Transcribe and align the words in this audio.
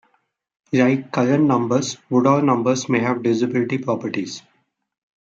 Like 0.73 1.11
Cullen 1.11 1.45
numbers, 1.45 1.99
Woodall 2.09 2.41
numbers 2.41 2.85
have 2.85 2.89
many 2.89 3.21
divisibility 3.21 3.77
properties. 3.77 4.41